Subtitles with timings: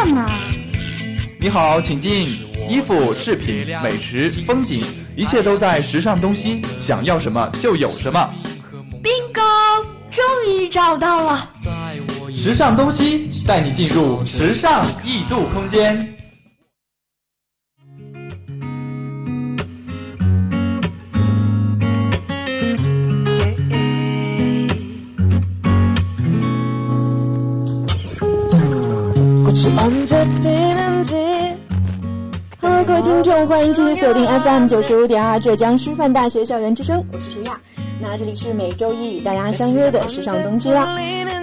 [0.00, 0.26] 干嘛？
[1.38, 2.24] 你好，请进。
[2.70, 4.82] 衣服、饰品、美食、风景，
[5.14, 8.30] 一切都在时尚东西，想要什么就有什么。
[9.02, 11.50] Bingo，终于找到了。
[12.34, 16.14] 时尚东西带你进入时尚异度空间。
[32.60, 37.58] Hello，各位听众，欢迎继续锁定 FM 九十五点二浙江师范大学校园之声，我是舒亚。
[38.00, 40.98] 那这里是每周一与大家相约的时尚东西啦。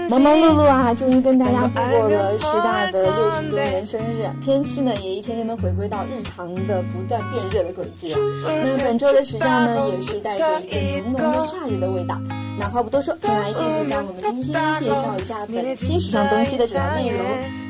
[0.09, 8.19] 忙忙碌碌啊，终于跟大家度过了师大的六十周年生日，天气呢也一天天的回归到日常的不断变热的轨迹了。
[8.45, 12.19] 那本周的时尚呢，也是带着一个浓浓的夏日的味道。
[12.59, 17.21] 那话不多说，先来进入到我们今天介绍一下本期时尚东西的主要内容。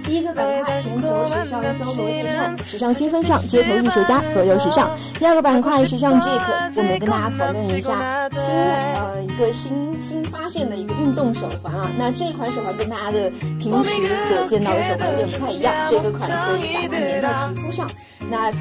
[0.03, 4.89] 第一个板块，全球时尚搜罗一唱，时尚新风尚，街头艺术家，左右时尚。
[5.19, 6.39] 第二个板块，时尚 Jeep，
[6.77, 11.91] 我们跟大家讨论一下新呃一个新新发现的一个运动手环啊。
[11.97, 17.89] 那这款手环跟大家的平时所见到的手环有点不太一样，这个款可以把它粘在皮肤上。
[18.30, 18.58] 那第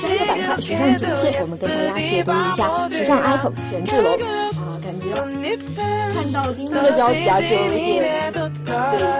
[0.00, 4.16] 三个板块，时尚主线，我们跟大家解读一下时尚 icon 权志龙
[6.14, 8.40] 看到今天的标题啊，就有点对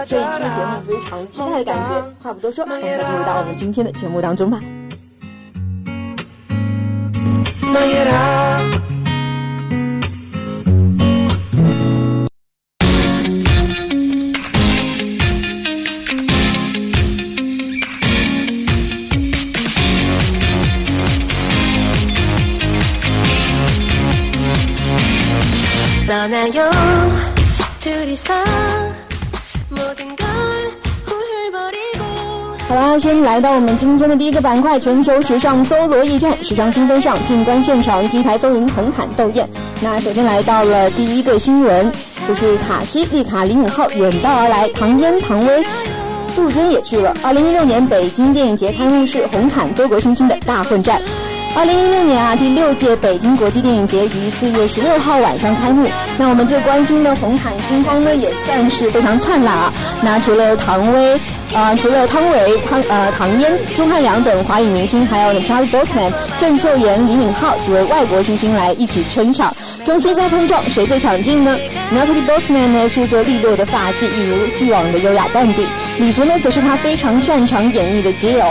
[0.05, 1.89] 这一期的节目非常期待的感觉。
[2.21, 4.59] 话不多说，赶快进入到我们今天的节目当中吧。
[32.99, 39.47] 先来到我们今天的第一个板块——全球时尚搜罗驿站，时尚新风尚，静观现场，T 台风云，红毯斗艳。
[39.81, 41.91] 那首先来到了第一个新闻，
[42.27, 45.63] 就是卡西、丽卡、李敏镐远道而来，唐嫣、唐薇、
[46.35, 47.13] 杜鹃也去了。
[47.23, 50.99] 二零一六年北京电影节开幕式，红毯多国新星的大混战。
[51.55, 55.87] 二零一六年啊，第六届北京国际电影节于四月十六号晚上开幕。
[56.17, 59.73] 那我们最关心的红毯星光呢，也算是非常灿烂啊。
[60.01, 61.19] 那除了唐薇，
[61.53, 69.53] 呃，除了汤唯、汤呃唐嫣、钟汉良等华语明星，还有 Charlie Boatman、郑秀妍、李敏镐几位外国新星来一起撑场。
[69.85, 71.57] 中西在碰撞，谁最抢镜呢
[71.93, 75.65] ？Natalie Boatman 呢，梳着利落的发髻，一如既往的优雅淡定。
[75.97, 78.45] 礼服呢，则是他非常擅长演绎的基友。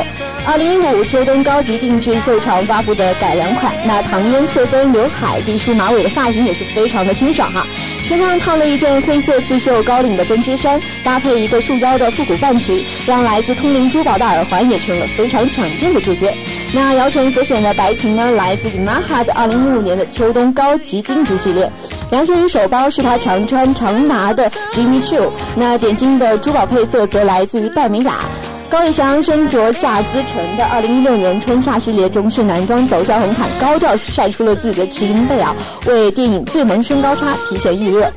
[0.46, 7.66] 二零一五秋冬高级定制秀场发布的改良款，那唐嫣侧分刘海、低梳马尾的发型也是非常的清爽哈。
[8.04, 16.32] 身上套了一件黑色刺绣高领的针织衫，搭配一个束腰的复古半裙，让来自通灵珠宝的耳环也成了非常抢镜的主角。
[16.72, 21.68] 那姚晨所选的白裙呢，来自 Yamaha 的二零一五年的秋冬高级定制系列。
[22.12, 25.28] 凉鞋与手包是她常穿常拿的 Jimmy Choo。
[25.56, 28.20] 那点睛的珠宝配色则来自于戴美雅。
[28.68, 35.54] 高以翔身着夏姿橙的2016年春夏系列中式男装走上红毯，高调晒出了自己的麒麟背啊，
[35.86, 38.10] 为电影《最萌身高差》提前预热。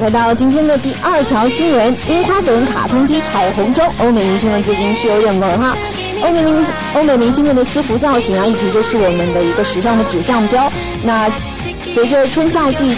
[0.00, 5.76] 来到今天的第二条新闻，樱花粉卡通机彩虹妆，欧美明星们最近是有点萌哈。
[6.22, 10.70] 欧美明欧美明星们的私服造型啊，一直都是我们的一个时尚的指向标。
[11.02, 11.28] 那
[11.98, 12.96] 随着春夏季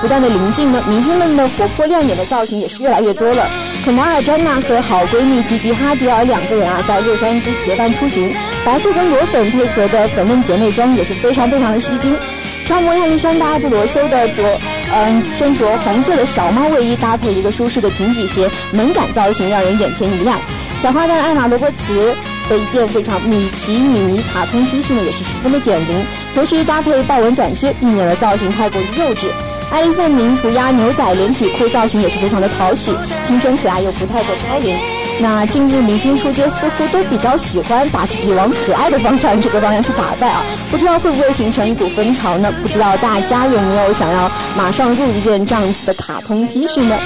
[0.00, 3.46] 不断的临近呢，明星们的活泼亮眼的造型也是越来越多了。
[3.84, 12.16] 肯达尔·詹娜和好闺蜜吉吉·哈迪尔两个人啊，在洛杉矶结伴出行，白色跟裸粉配合的粉嫩姐妹装也是非常非常的吸睛。
[12.64, 14.58] 超模亚历山大·阿布罗修的着，
[14.94, 20.38] 嗯，身着红色的小猫卫衣，搭配一个舒适的平底鞋，萌感造型让人眼前一亮。
[20.80, 22.16] 小花旦艾玛·罗伯茨
[22.56, 26.04] 一件非常米奇米妮卡通 T 恤呢，也是十分的减龄，
[26.34, 29.26] 同时搭配豹纹短靴，避免了造型太过于幼稚。
[29.70, 32.92] 艾丽范宁涂鸦牛仔连体裤造型也是非常的讨喜，
[33.26, 34.78] 青春可爱又不太过超龄。
[35.20, 42.50] 那近日明星出街似乎都比较喜欢把自己往可爱的方向这个方向去打扮啊，不知道会不会形成一股风潮呢？
[42.62, 46.96] 不知道大家有没有想要马上入一件这样子的卡通 T 恤呢？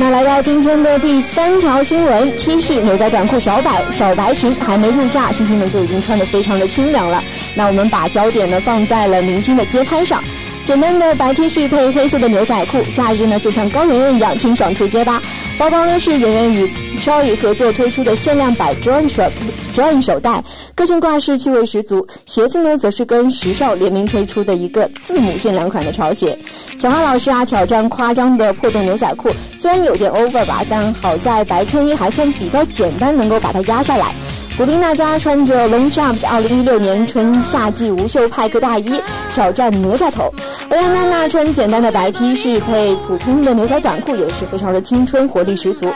[0.00, 7.20] 那来到今天的第三条新闻，T 恤、牛仔短裤、小白小白裙还没入夏，星星们就已经穿得非常的清凉了。
[7.56, 10.22] 那我们把焦点呢放在了明星的街拍上。
[10.68, 15.18] 简单的白 T 恤配黑色的牛仔裤，夏日呢就像高圆圆一样清爽出街吧。
[15.58, 16.66] 包包呢是圆圆与
[17.00, 19.22] c h o y 合作推出的限量版 John 手
[19.74, 20.44] John 手袋，
[20.74, 22.06] 个性挂饰，趣味十足。
[22.26, 26.38] 鞋子呢则是跟时尚联名推出的一个字母限量款的潮鞋。
[26.78, 34.12] 小花老师啊挑战夸张的破洞牛仔裤，虽然有点 over 吧，但好在白衬衣还算比较简单，能够把它压下来。
[34.58, 39.00] 古力娜扎穿着 Long Jump 二零一六年春夏季无袖派克大衣
[39.32, 40.34] 挑战哪吒头，
[40.70, 45.88] 欧阳娜娜穿简单的白 T 恤配普通的牛仔短裤也是非常的青春活力十足。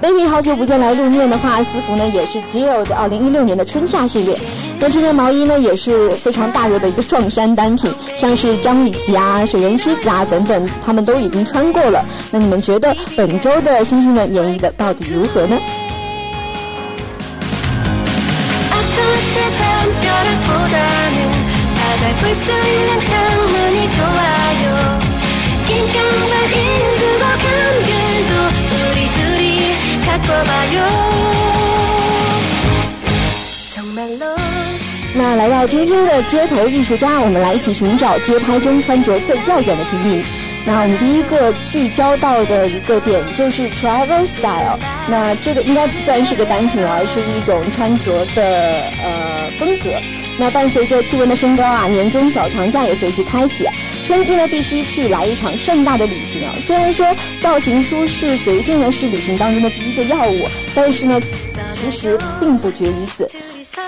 [0.00, 4.38] Baby 好久不见来露面的话，私服呢也是 Zero 的二零一六年的春夏系列。
[4.78, 12.04] 那这件毛衣呢也是非常大热的一个撞衫单品，像是张雨绮啊、水原希子啊等等，他们都已经穿过了。
[12.30, 15.58] 那你们觉得本周的星星们演绎的到底如何呢？
[20.49, 21.17] 보다는
[21.77, 24.99] 바다 볼수 있는 창문이 좋아요
[25.67, 28.33] 긴 깜빡 일그고 감귤도
[28.89, 29.47] 우리 둘이
[30.05, 30.75] 갖고 봐요
[33.69, 34.35] 정말로
[35.15, 40.42] 那来到今天的街头艺术家，我们来一起寻找街拍中穿着最耀眼的平民。
[40.66, 44.78] 那我们第一个聚焦到的一个点就是 travel style。
[45.08, 48.42] 那这个应该不算是个单品，而是一种穿着的
[49.02, 49.90] 呃风格。
[50.36, 53.68] 那伴随着气温的升高啊，年终小长假也随即开启。
[54.06, 56.54] 春季呢，必须去来一场盛大的旅行啊。
[56.66, 57.06] 虽然说
[57.40, 61.20] 造型舒适随性呢是旅行当中的第一个要务，但是呢，
[61.70, 63.30] 其实并不绝于此。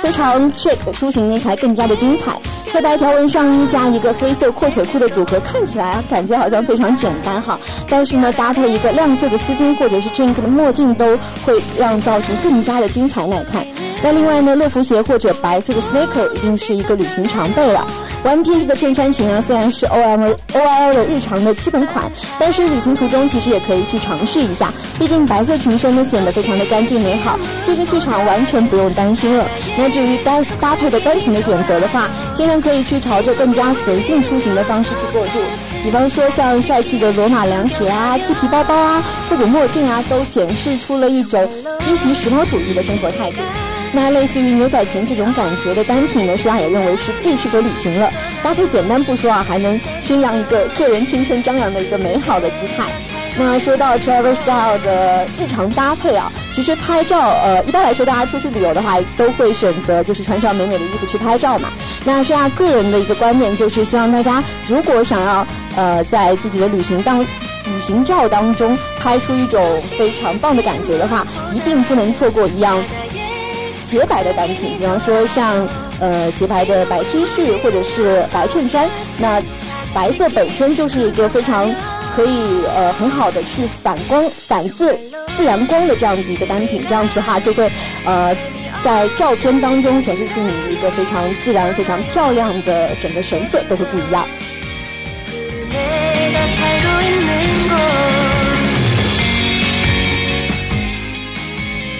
[0.02, 2.36] 非常 chic 的出行呢才更加的精彩。
[2.72, 13.64] 黑白条纹上衣加一个黑色阔腿裤的组合，看起来啊感觉好像非常简单哈，但是呢搭配一个亮色的丝巾或者是 chink 的墨镜，都会让造型更加的精彩耐看。
[14.02, 17.86] 那另外呢，乐福鞋或者白色的 sneaker 一定是一个旅行常备了。
[18.24, 22.04] One Piece 的衬衫裙啊，虽然是 O M O I L 的日常的基本款，
[22.38, 24.72] 但是旅行途中其实也可以去尝试一下。
[24.98, 29.46] 毕竟白色裙身呢显得非常的干净美好，气质气场完全不用担心了。
[29.76, 35.38] 那至于单搭配的单品的选择的话，尽量可以去朝着更加随性出行的方式去过渡。
[35.82, 41.48] 比方说像帅气的罗马凉鞋啊、漆皮包包啊、复古墨镜啊，都显示出了一种
[41.80, 43.38] 积极时髦主义的生活态度。
[43.96, 48.12] 那类似于牛仔裙这种感觉的单品呢，舒雅也认为是最适合旅行了。
[48.44, 52.84] 搭配简单不说啊，还能宣扬一个个人青春张扬的一个美好的姿态。
[53.38, 61.70] 那说到 travel style 的日常搭配啊，其实拍照，呃，一般来说大家出去旅游的话，都会选择就是穿上美美的衣服去拍照嘛。
[62.04, 72.78] 那舒雅个人的一个观点就是，希望大家如果想要呃在自己的旅行当旅行照当中拍出一种非常棒的感觉的话，一定不能错过一样。
[73.88, 75.66] 洁白的单品，比方说像
[76.00, 78.88] 呃洁白的白 T 恤或者是白衬衫，
[79.18, 79.40] 那
[79.94, 81.72] 白色本身就是一个非常
[82.14, 84.98] 可以呃很好的去反光反自
[85.36, 87.70] 自然光的这样子一个单品，这样子的话就会
[88.04, 88.36] 呃
[88.84, 94.26] 在照片当中显示出你一个非常自然、非常漂亮的整个神色都会不一样。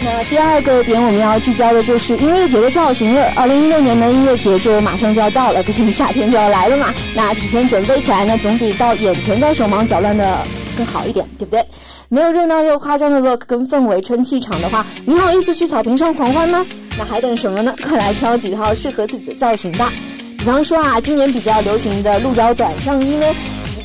[0.03, 3.29] 那第二个点我们要聚焦的就是音乐节的造型了。
[3.35, 6.95] 二零一六年的音乐节就马上就要到了，毕竟夏天就要来了嘛。
[7.15, 10.39] 那提前准备起来呢，总比到眼前在手忙脚乱的
[10.77, 11.65] 更好一点，对不对？
[12.09, 16.65] 没有热闹又夸张的 look 跟氛围撑气场的话，你好意思去草坪上狂欢吗？
[16.97, 17.75] 那还等什么呢？
[17.83, 19.93] 快来挑几套适合自己的造型吧。
[20.39, 23.27] 比方说啊，今年比较流行的鹿腰短上衣呢。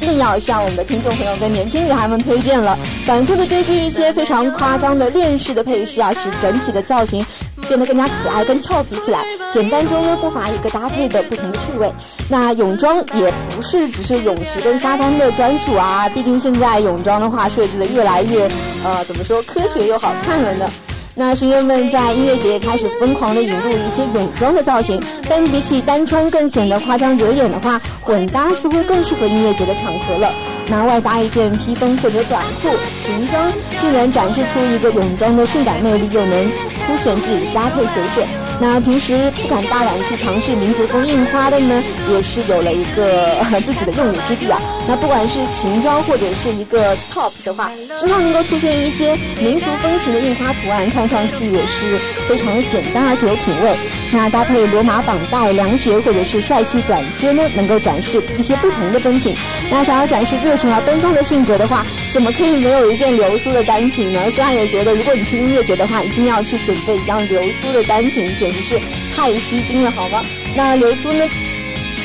[0.01, 7.23] 一定要向我们的听众朋友跟年轻女孩们推荐了，反复的堆积一些非常夸张的链式的配饰啊，使整体的造型
[7.67, 9.23] 变得更加可爱、更俏皮起来。
[9.53, 11.93] 简单中又不乏一个搭配的不同的趣味。
[12.27, 18.49] 那泳装也不是只是泳池跟沙滩的专属啊，毕竟现在泳装的话设计的越来越
[18.83, 20.65] 呃怎么说科学又好看了呢。
[21.13, 30.29] 那新人们在音乐节开始疯狂的引入一些泳装的造型，但比起单穿更显得夸张惹眼的话，混搭似乎更适合音乐节的场合了。
[30.67, 32.69] 拿外搭一件披风或者短裤、
[33.03, 33.51] 裙装，
[33.81, 36.49] 既能展示出一个泳装的性感魅力，又能
[36.87, 38.25] 凸显自己搭配水准。
[38.61, 44.61] 那平时不敢大胆去尝试民族风印花的呢，也是有了一个 自己的用武之地啊。
[44.87, 51.97] 那不管是裙装或者是一个 top 的话，身上能够出现一些民族风情的印花图案，看上去也是
[52.29, 53.75] 非常的简单而且有品味。
[54.11, 59.35] 那搭配罗马绑带、凉鞋或者是帅气短靴呢，能够展示一些不同的风情。
[59.71, 64.29] 那想要展示热情而奔放的性格的话，怎么可以没有一件流苏的单品呢？
[64.29, 68.79] 虽然也觉得，如果你去音乐节的话，一定要去准备一样流苏的单品，简直是
[69.15, 70.21] 太吸睛了，好吗？
[70.55, 71.25] 那流苏呢？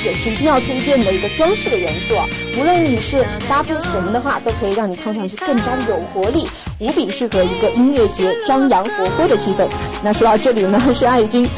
[0.05, 2.15] 也是一定要推荐的一个装饰的元素。
[2.61, 6.47] 无论你是搭配什么的话，都可以让你看上去更加的有活力，
[6.79, 9.67] 无比适合一个音乐节张扬活泼的气氛。
[10.03, 11.49] 那说到这里呢，是爱已经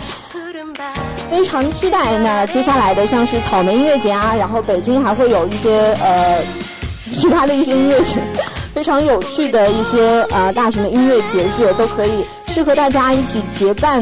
[1.30, 2.16] 非常期待。
[2.18, 6.40] 那接下来的像是草莓音乐节啊，然后北京还会有一些呃
[7.10, 8.14] 其他的一些音乐节。
[8.72, 14.00] 非常有趣的一些呃大型的音乐节日，都可以适合大家一起结伴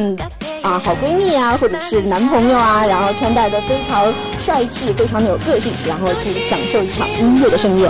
[0.66, 7.88] 啊，好闺蜜啊，或者是男朋友啊，然后穿戴的非常帅气，非常的有个性，然后去享受一场音乐的盛宴。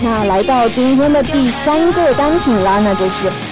[0.00, 3.51] 那来到今天的第三个单品啦，那就是。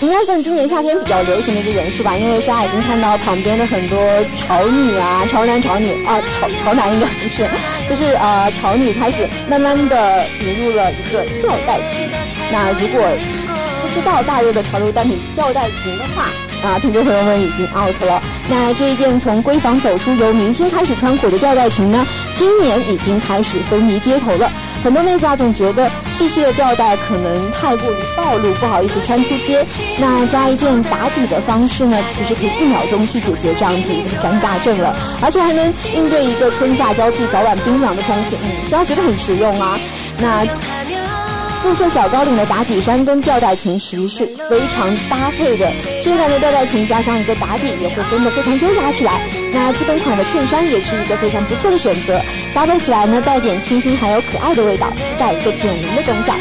[0.00, 3.98] 应该算今年夏天比较流行的一个元素吧，因为大家已经看到旁边的很多
[4.34, 7.46] 潮女啊、潮男、潮女啊、潮潮男应该不是，
[7.88, 12.08] 就是呃潮女开始慢慢的引入了一个吊带裙。
[12.50, 13.02] 那如果
[13.82, 16.30] 不知道大热的潮流单品吊带裙的话，
[16.62, 18.22] 啊，听众朋友们已经 out 了。
[18.48, 24.50] 那这一件从闺房走出由明星开始穿火的吊带裙呢，今年已经开始风靡街头了。
[24.82, 29.64] 很多妹子啊，总觉得细细的吊带可能太过于暴露，不好意思穿出街。
[29.98, 39.78] 那加一件打底的方式呢，其实可以一秒钟去解决这样子一个尴尬症了，而且还能应对一个春夏交替、早晚冰凉的天气，嗯，是要觉得很实用啊。
[40.18, 40.46] 那。
[41.62, 49.20] 素色小高领的打底衫跟吊带裙其实是非常搭配的，性感的吊带裙加上一个打底，也会变得非常优雅起来。
[49.52, 52.18] 那基本款的衬衫也是一个非常不错的选择，
[52.54, 56.32] 搭配起来呢，带点清新还有可爱的味道，自带一个减龄的功效。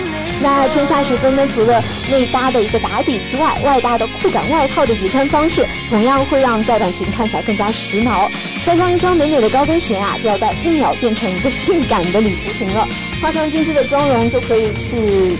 [0.41, 8.29] 那春夏时分呢，除了内搭的一个打底之外，外搭的酷感外套的叠穿方式，同样会让吊带裙看起来更加时髦。
[8.63, 12.87] 穿上一双美美的高跟鞋啊，吊带一秒变成一个性感的礼服裙了。
[13.21, 14.95] 化上精致的妆容就可以去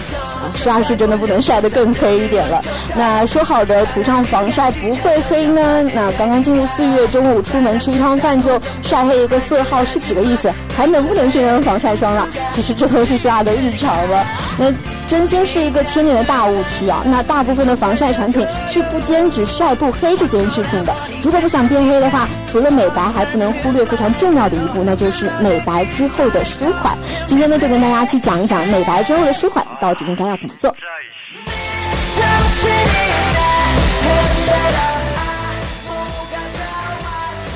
[0.56, 2.62] 刷是真的不能晒得更黑一点了。
[2.96, 5.84] 那说好的涂上防晒不会黑呢？
[5.94, 10.52] 那刚刚进入四月，中午出门吃一趟饭就晒黑一个色号是几个意思？
[10.76, 12.28] 还能不能信任防晒霜了？
[12.56, 14.26] 其实这都是刷的日常了。
[14.58, 14.72] 那
[15.08, 17.04] 真心是一个千年的大误区啊！
[17.06, 20.94] 那大部分的防晒产品是不兼指晒不黑这件事情的。
[21.24, 26.98] 如果不想变黑的话，除了美白，还不能忽略非常重要的一步，那就是美白之后的舒缓。
[27.28, 30.76] 今天呢，就跟大家去讲一讲美白之后的舒缓到底应该怎么做。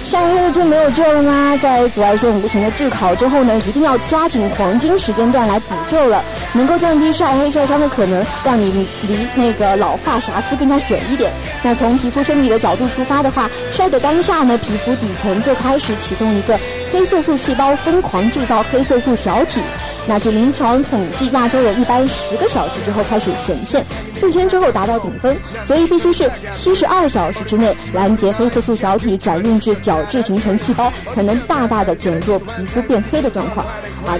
[0.05, 1.59] 晒黑了就没有救了吗？
[1.61, 11.29] 在紫外线无情的炙烤之后呢，一定要抓紧黄金时间段来补救了，能够降低晒黑晒伤的可能，让你离那个老化瑕疵更加远一点。
[11.61, 16.57] 那从皮肤生理的角度出发的话，晒的当下呢，皮肤底层就开始启动一个
[16.91, 19.61] 黑色素细胞疯狂制造黑色素小体。
[20.09, 33.65] 那据临床统计，亚洲人一般十个小时之后开始显现，四天之后达到顶峰，所以必须是七十二小时之内拦截黑色素小体转运至角质形成细胞，才能大大的减弱皮肤变黑的状况。
[34.05, 34.15] 啊，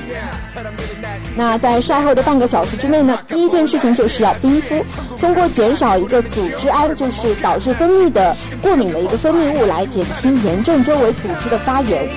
[1.38, 4.84] 那在晒后的半个小时之内呢，第一件事情就是要冰敷，
[5.22, 12.10] 通过减少一个组织胺，就是导致分泌的过敏的一个分泌物，来减轻炎症周围组织的发炎。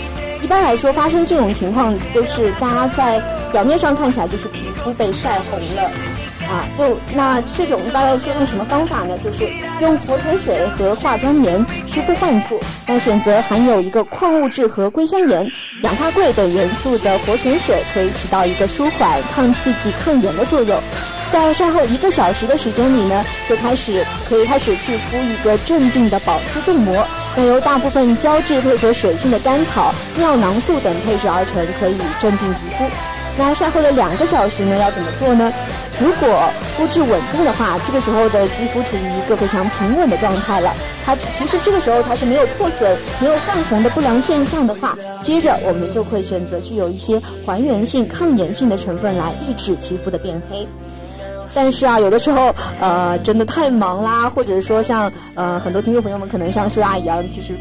[0.51, 5.83] 一般来说，发生这种情况，就是大家在表面上看起来就是皮肤被晒红了，
[6.49, 9.17] 啊，就，那这种一般来说用什么方法呢？
[9.23, 9.45] 就是
[9.81, 12.59] 用活泉水和化妆棉湿敷患处。
[12.85, 15.49] 那选择含有一个矿物质和硅酸盐、
[15.85, 20.77] 氧化硅等元素的活泉水，可以起到一个舒缓、抗刺激、抗炎的作用。
[21.33, 27.07] 在晒后一个小时的时间里呢，就开始可以开始去敷一个镇静的保湿冻膜。
[27.37, 32.85] 那由大部分胶质配合水性的甘草、尿囊素等配置而成，可以镇定皮肤。
[33.39, 35.53] 那晒后的两个小时呢，要怎么做呢？
[36.01, 40.75] 如果肤质稳定的话，这个时候的肌肤处于一个非常平稳的状态了。
[41.07, 50.67] 它其实这个时候它是没有破损、没有泛红的不良现象的话，接着我们就会选择具有一些还原性、抗炎性的成分来抑制肌肤的变黑。
[51.55, 57.55] 但是啊，有的时候，呃，真的太忙啦，或者说像呃很多听众朋友们可能像舒雅一样，其实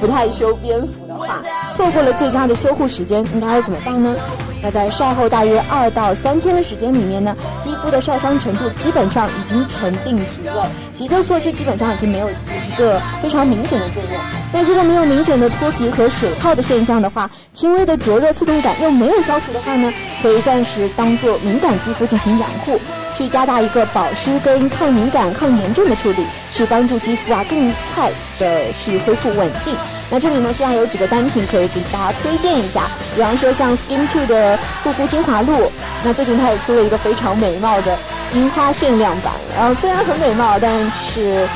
[0.00, 1.42] 不太修边幅的话，
[1.76, 4.16] 错过了最佳的修护时间，应该要怎么办呢？
[4.62, 7.34] 那在晒后大约二到三天的时间里面呢，
[7.64, 14.12] 肌肤的晒伤程度基本上已经成定局了，急救措施基本上已经没有一个非常明显的作用。
[14.52, 22.78] 那如果没有明显的脱皮和水泡的现象的话，轻微的灼热刺痛感又没有消除的话呢，可以暂时当做敏感肌肤进行养护。
[23.20, 29.74] 去加大一个保湿跟抗敏感、抗炎症的处理，去帮助肌肤啊更快的去恢复稳定。
[30.08, 32.84] 那这里呢，实际上有几个单品可以给大家推荐一下，
[33.14, 35.70] 比方说像 Skin Two 的护肤精华露，
[36.02, 37.94] 那最近它也出了一个非常美貌的
[38.32, 41.46] 樱花限量版，然后虽然很美貌，但是，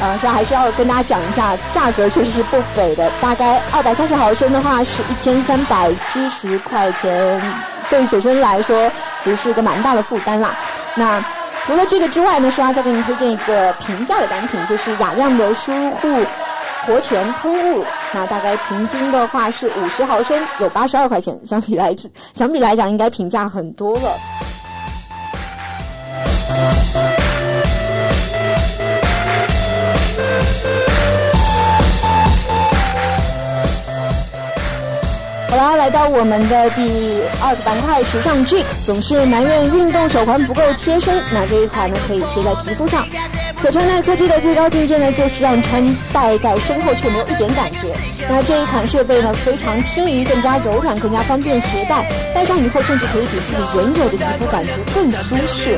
[0.00, 7.42] 呃，实际上还是要跟大家讲一下，价格确实是不菲的，大概二百三十毫升的话是一千三百七十块钱，
[7.90, 8.88] 对于学生来说
[9.22, 10.54] 其实是一个蛮大的负担啦。
[10.98, 11.24] 那
[11.64, 16.08] 除了这个之外呢，舒华再给你推荐一个平价的单品，就是雅漾的舒护
[16.86, 17.84] 活泉喷雾。
[18.12, 21.94] 那大概平均的话是五十毫升，有八十二块钱，相比来
[22.34, 24.10] 相比来讲应该平价很多了。
[35.58, 43.04] 啦，来到我们的第二个板块，时尚 G，总是埋怨运动手环不够贴身，那这一款呢可以贴在皮肤上。
[43.60, 47.88] 可穿戴科技的最高境界呢，就是让穿戴在身后却没有一点感觉。
[48.30, 52.04] 那这一款设备呢，非常轻盈，更加柔软，更加方便携带。
[52.32, 55.76] 戴上以后，甚至可以比自己原有的皮肤感觉更舒适。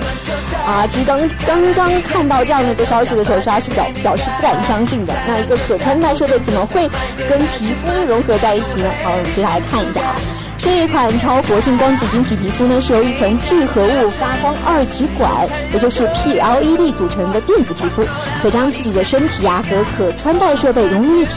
[0.67, 5.15] 啊，其实刚刚刚看到这样的一个消息的时候，是是表表示不敢相信的。
[5.27, 6.89] 那一个可穿戴设备怎么会
[7.29, 8.91] 跟皮肤融合在一起呢？
[9.03, 10.17] 好，我们接下来看一下啊。
[10.63, 18.07] 这一款超活性光子晶体皮肤呢，是由一层聚合物发光二极管，也就是 PLED 组成的电子皮肤，
[18.43, 21.33] 可将自己的身体呀和可穿戴设备融于一体。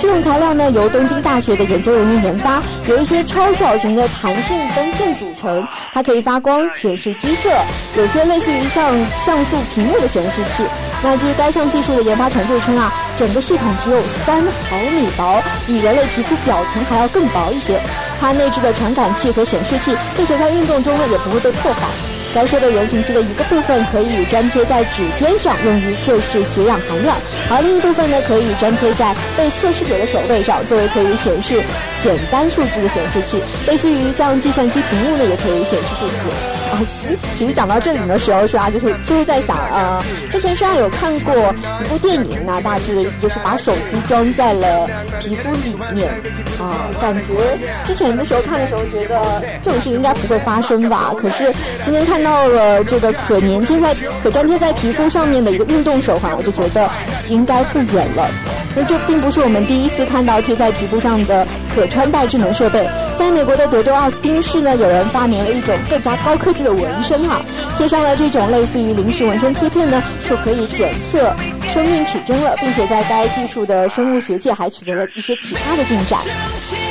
[0.00, 7.48] 这种材料呢，由东京大学的研究人员研发，由一些超小型的弹性灯片组成，它可以发光，显示基色，
[7.96, 10.64] 有些类似于像像素屏幕的显示器。
[11.00, 17.80] 那据该项技术的研发团队称啊，整个系统只有三毫米薄，比人类皮肤表层还要更薄一些。
[18.24, 21.80] 它内置的传感器和显示器，并且在运动中呢也不会被破坏。
[22.34, 27.14] 该设备原型机的一个部分可以粘贴在指尖上，用于测试血氧含量；
[27.50, 31.62] 而另一部分呢可以粘贴在被测试者的手背上，作为可以显示
[32.02, 36.63] 简单数字的显示器，类似于像计算机屏幕呢也可以显示数字。
[37.36, 41.34] 其实讲到这里的时候，是啊，就是就是在想，呃，之前虽然有看过
[41.80, 44.88] 一部电影，那大致的意思就是把手机装在了
[45.20, 46.10] 皮肤里面，
[46.58, 47.32] 啊，感觉
[47.84, 51.12] 之前的时候看的时候觉得这种事情应该不会发生吧。
[51.16, 51.52] 可是
[51.84, 56.88] 今天看到了这个可粘贴在、可粘贴在皮肤上面的一个运动手环，我就觉得
[57.28, 58.28] 应该不远了。
[58.76, 67.40] 而这并不是我们第一次看到贴在皮肤上的可穿戴智能设备，在美国的德州奥斯汀市呢，有人发明了一种更加高科技的纹身哈，
[67.76, 71.32] 贴上了这种类似于临时纹身贴片呢，就可以检测
[71.68, 76.20] 生命体征了，并且在该技术的生物学界还取得了一些其他的进展。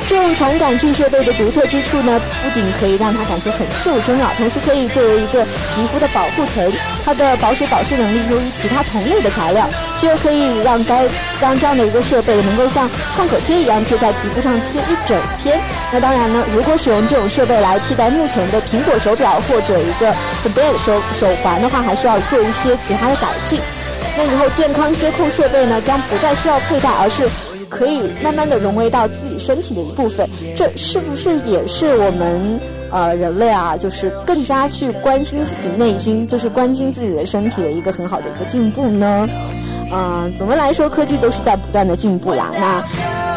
[0.05, 6.71] 这种传感器设备的独特之处呢，不仅可以让它感觉很袖珍啊，同时可以作为一个皮肤的保护层。
[7.05, 11.05] 它的保水保湿能力优于其他同类的材料，就可以让该
[11.41, 15.59] 让这样的一个设备能够像创可贴一样贴在皮肤上贴一整天。
[15.91, 20.13] 那当然呢，如果使用这种设备来替代目前的苹果手表或者一个
[20.43, 23.59] The Bed 手手环的话，还需要做一些其他的改进。
[24.17, 27.27] 那以后健康监控设备呢，将不再需要佩戴，而是。
[27.75, 32.59] 可以慢慢的融为到自己身体的一部分，这是不是也是我们
[32.91, 39.27] 呃人类啊，就是更加去关心自己内心，就是关心自己的身体的一个很好的一个进步呢？
[39.91, 42.51] 嗯，总的来说，科技都是在不断的进步啦。
[42.53, 42.83] 那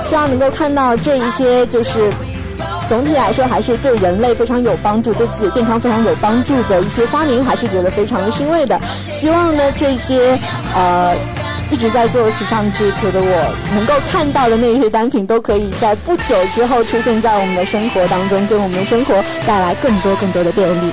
[0.07, 2.12] 希望能够看到这一些就是
[2.87, 8.79] 总体来说还是对人类非常有帮助，对自己健康非常有帮助的一些发明，还是觉得非常的欣慰的。
[9.09, 10.38] 希望呢这些
[10.75, 11.16] 呃。
[11.70, 19.14] 一直在做时尚制服的我，能够看到的那些单品，都可以在不久之后出现在我们的生活当中，给我们的生活
[19.46, 20.92] 带来更多更多的便利。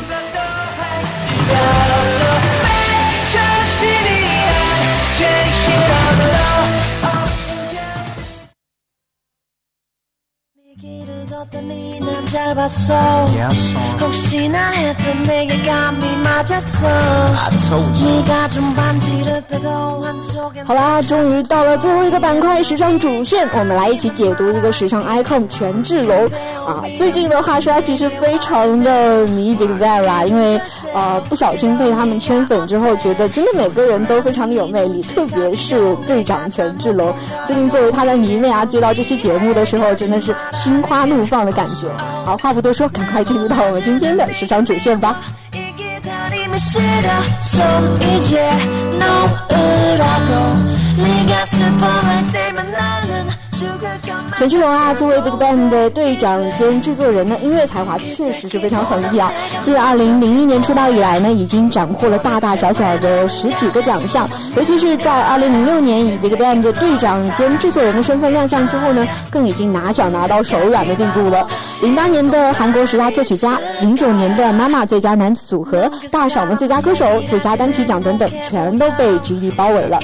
[20.65, 26.25] 好啦，终于到了最后一个板块——时尚主线，我们来一起解读一个时尚 icon 权志龙。
[26.65, 26.83] 啊。
[26.97, 30.61] 最近的话，说他其实非常的迷 Big Bang 啦，因为
[30.93, 37.13] 呃不小心被他们圈粉之后，觉得真的每个人都非常的有魅力，特别是队长权志龙。
[37.45, 41.87] 最近作为他的迷妹啊，接到这期节目的时候，真的是心花怒放的感觉。
[42.25, 45.17] 好，话不多说，赶快进入到我们今天的时尚主线吧。
[54.37, 59.31] 权志龙啊，作为 BigBang 的队长兼制作人呢，音乐才华确实是非常横溢啊。
[59.61, 64.27] 自2001年出道以来呢，已经斩获了大大小小的十几个奖项。
[64.55, 71.47] 尤其是在2006年以 BigBang 的队长兼制作人的身份亮相之后呢，更已经拿奖拿到手软的地步了。
[71.81, 79.99] 08年的韩国十大作曲家，09年的妈妈最佳男子组合、大赏的最佳歌手、最佳单曲奖等等，全都被 GD 包围了。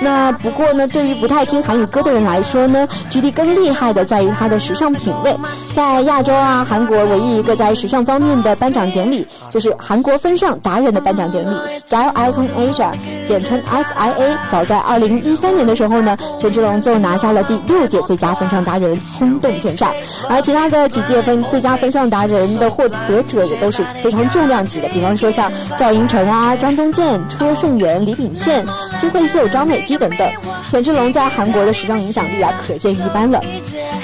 [0.00, 5.34] 那不过呢，对于不太听韩语歌的人来说呢，GD 更厉害的在于他的时尚品味。
[5.74, 11.54] 在亚洲啊，韩国唯一一个在时尚方面的颁奖典礼，就是韩国风尚达人的颁奖典礼
[11.86, 12.92] Style Icon Asia，
[13.26, 14.36] 简称 SIA。
[14.50, 19.92] 早在2013年的时候呢，权志龙就拿下了第六届最佳风尚达人，轰动全场。
[20.28, 28.64] 而其他的几届分最佳风尚达人的获得者也都是非常重量级的，比方说像赵寅成啊、张东健、车胜元、李秉宪、
[28.98, 30.30] 金惠秀、张基等等，
[30.70, 33.40] 权志龙在韩国的时尚影响力啊，可见一斑了。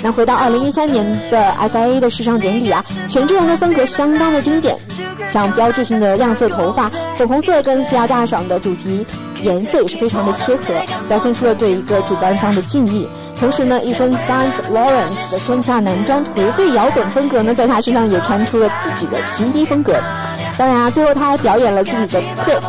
[0.03, 4.77] 那回到二零一三年的 SIA 的时尚典礼啊，权志龙的风格相当的经典，
[5.31, 9.07] 像标志性的亮色头发、粉红色跟西亚大赏的主题
[9.43, 10.75] 颜色也是非常的切合，
[11.09, 13.09] 表现出了对一个主办方的敬意。
[13.39, 19.95] 同时呢，一身 Saint Laurent 的春夏男装颓废摇滚风格呢，在他身上也穿出了自己的 GD 风格。
[20.59, 22.61] 当然啊，最后他还表演了自己的 Click，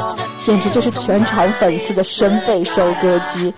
[0.44, 3.54] 简直就是全场粉丝的身背收割机。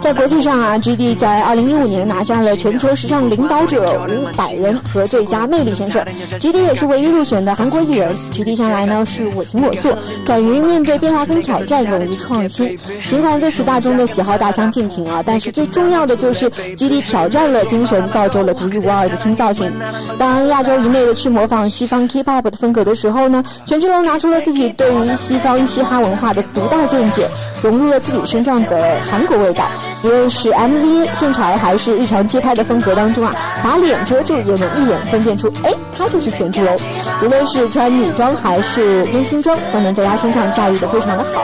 [0.00, 6.04] 在国际上啊，GD 在2015年拿下了全球时尚领导者五百人和最佳魅力先生。
[6.38, 8.12] GD 也是唯一入选的韩国艺人。
[8.32, 9.96] GD 向来呢是我行我素，
[10.26, 12.76] 敢于面对变化跟挑战，勇于创新。
[13.08, 19.72] 尽管对此大众的喜好大相径庭啊，但是最重要的就是 GD 挑战了精神，造就了独一无二的新造型。
[20.18, 27.28] 当亚洲一昧的去模仿西方 K-pop 的风格的时候呢，权志龙拿出了自己对于西方嘻哈文化的独到见解，
[27.62, 29.64] 融入了自己身上的韩国味道。
[30.04, 36.76] 无论是 MV 现场还是日常街拍的风格当中啊，把脸遮住也能一眼分辨出，哎，他就是权志龙。
[37.22, 41.42] 无论是穿女装还是烟熏妆，都能在他身上驾驭的非常的好。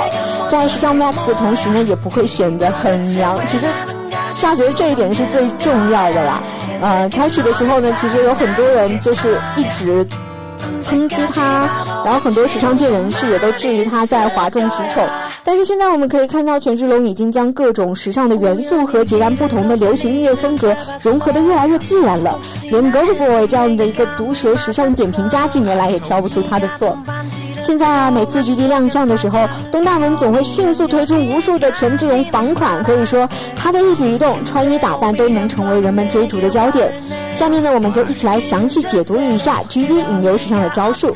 [0.51, 3.37] 在时尚 max 的同时呢，也不会显得很娘。
[3.49, 3.65] 其实，
[4.35, 6.41] 夏觉得这一点是最重要的啦。
[6.81, 10.07] 呃，开始的时候呢，其实有很多人就是一直。
[10.85, 11.69] 抨击他，
[12.05, 15.05] 然后很多时尚界人士也都质疑他在哗众取宠。
[15.43, 22.39] 但是现在我们可以看到，权志龙已经将各种时尚的元素和截然不同的流行音乐风格融合的越来越自然了。
[22.71, 26.97] 连 Gold Boy 这样的一个毒舌时尚点评家，近年来也挑不出他的错。
[27.65, 36.93] 现在啊，每次 GD 亮相的时候，东大门总会迅速推出无数的权志龙仿款，可以说他的一举一动、穿衣打扮都能成为人们追逐的焦点。
[37.35, 41.09] 下面呢，我们就一起来详细解读一下 GD 引流时尚的招数。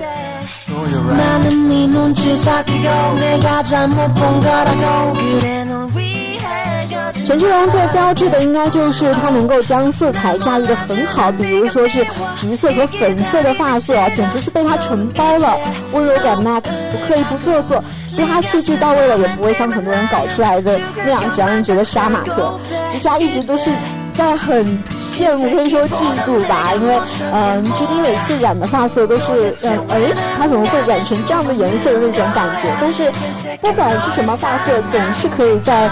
[7.28, 12.02] 权志龙最标志的应该就是他能够将色彩驾驭的很好，比如说是
[12.38, 15.54] 橘色和粉色的发色啊，简直是被他承包了。
[15.92, 22.58] 温柔感 max，不刻意不做作，嘻哈气质到位了，也不会像很多人搞出来的那样，只让人觉得杀马特。
[22.90, 23.70] 其实他一直都是
[24.16, 24.64] 在很
[24.96, 26.98] 羡慕，可以说嫉妒吧，因为
[27.34, 30.00] 嗯，GD 每次染的发色都是嗯，哎，
[30.38, 32.68] 他怎么会染成这样的颜色的那种感觉？
[32.80, 33.12] 但是
[33.60, 35.90] 不管是什么发色，总是可以在。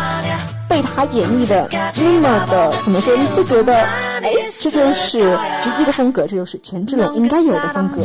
[0.77, 3.17] 被他演绎的那么的怎么说？
[3.33, 3.75] 就觉得
[4.23, 5.21] 哎，这就是
[5.63, 8.03] 直击的风格，这就是权志龙应该有的风格。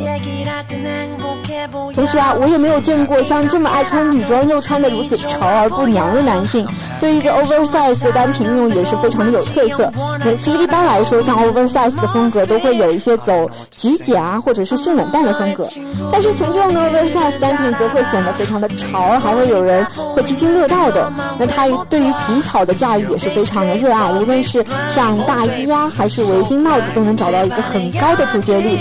[1.93, 6.67] 同时啊，我也没有见过像这么爱穿女装又穿的如此潮而不娘的男性。
[7.00, 9.91] 对于一个 oversize 的单品运用也是非常的有特色。
[10.24, 15.63] 那其实一般来说，像 oversize 的风格都会有一些走极简啊，或者是性冷淡的风格。
[16.12, 21.12] 但是权志龙的 oversize 单品则会显得非常的潮，还会有人会津津乐道的。
[21.39, 28.78] 那他对于皮草的驾驭也是非常的热爱，无论是像大衣呀，还是围巾、帽子，都能找到一个很高的出街率。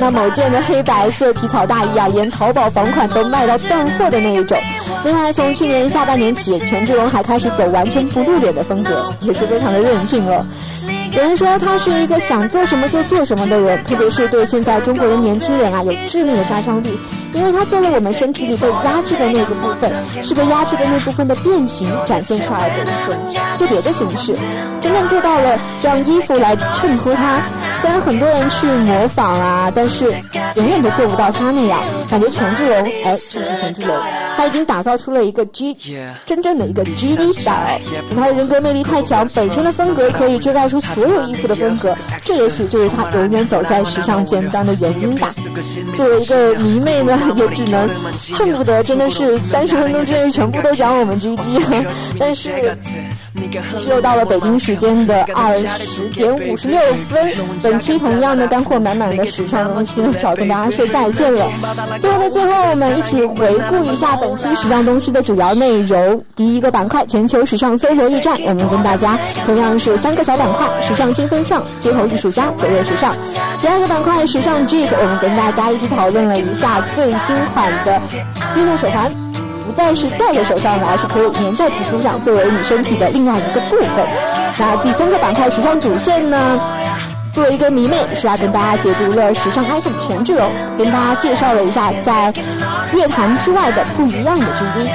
[0.00, 4.56] 那某件的黑白色皮草大衣啊，连淘宝房款都卖到断货的那一种。
[5.04, 10.46] 另外，从去年下半年起，权志龙还开始走完全不露脸的风格，也是非常的任性了。
[11.12, 16.98] 有人说他是一个想做什么就做什么的人，特别是对现在中国的年轻人啊，有致命的杀伤力，
[17.32, 19.90] 因为他做了我们身体里被压制的那个部分，
[20.22, 23.14] 是被压制的那部分的变形展现出来的一种
[23.58, 24.36] 特别的形式，
[24.80, 27.40] 真正做到了让衣服来衬托他。
[27.80, 30.06] 虽然很多人去模仿啊，但是
[30.56, 31.80] 永远都做不到他那样。
[32.10, 33.96] 感觉权志龙，哎，就是权志龙，
[34.36, 35.76] 他已经打造出了一个 G，
[36.26, 37.80] 真正的一个 G D style。
[38.14, 45.30] 他的人格魅力太强，本身的风格可以遮盖出所有衣服的风格，这也许就是他永远走在时尚尖端的原因吧。
[45.94, 47.88] 作为一个迷妹呢，也只能
[48.34, 51.60] 恨不得真的是三十分钟之内全部都讲我们 G D，
[52.18, 52.76] 但是。
[53.88, 61.50] 又到了北京时间的二十点五十六分，本期同样的干货满满的时尚东西呢，就要跟大家说再见了。
[62.00, 66.22] 最后的最后，我们一起回顾一下本期时尚东西的主要内容。
[66.34, 73.14] 第一个板块，全球时尚搜罗驿站，我们跟大家同样是三个小板块：时尚新风尚、街头艺术家、走热时尚。
[73.60, 78.00] 第二个板块，时尚 G，我们跟大家一起讨论了一下最新款的
[78.56, 79.27] 运动手环。
[79.68, 84.06] 不再是戴在手上了，而是可以粘在皮肤上，作为你身体的另外一个部分。
[84.56, 86.58] 那第三个板块时尚主线呢？
[87.34, 92.32] 作为一个迷妹，是要跟大家解读了时尚 icon 权志龙，跟大家介绍了一下在
[92.94, 94.88] 乐坛之外的不一样的之一。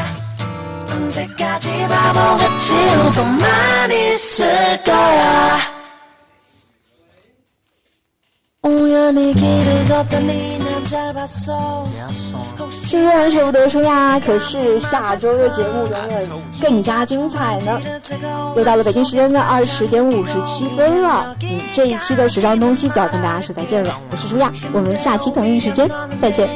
[12.70, 16.30] 虽然舍不得说呀，可是下周的节目永远
[16.62, 17.82] 更加精彩呢。
[18.56, 23.98] 又到了北京时间的二十点五十七分了，嗯，这一期的时尚东西就要跟大家说再见了。
[24.12, 25.90] 我是舒亚，我们下期同一时间
[26.22, 26.48] 再见。